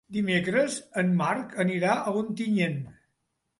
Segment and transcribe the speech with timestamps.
[0.15, 2.83] Dimecres en Marc anirà a Ontinyent.